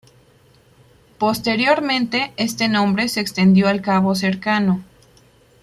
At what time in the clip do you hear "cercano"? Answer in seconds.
4.15-4.83